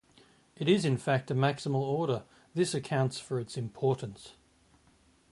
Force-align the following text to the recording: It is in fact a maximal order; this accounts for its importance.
It 0.55 0.67
is 0.67 0.83
in 0.83 0.97
fact 0.97 1.29
a 1.29 1.35
maximal 1.35 1.75
order; 1.81 2.23
this 2.55 2.73
accounts 2.73 3.19
for 3.19 3.39
its 3.39 3.55
importance. 3.55 4.33